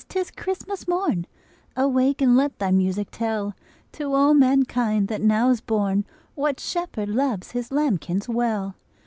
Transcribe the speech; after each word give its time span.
't 0.09 0.15
is 0.19 0.31
Christmas 0.31 0.87
morn 0.87 1.27
Awake 1.77 2.23
and 2.23 2.35
let 2.35 2.57
thy 2.57 2.71
music 2.71 3.09
tell 3.11 3.53
To 3.91 4.15
all 4.15 4.33
mankind 4.33 5.09
that 5.09 5.21
now 5.21 5.51
is 5.51 5.61
born 5.61 6.05
What 6.33 6.59
Shepherd 6.59 7.09
loves 7.09 7.51
His 7.51 7.71
lambkins 7.71 8.27
well!" 8.27 8.73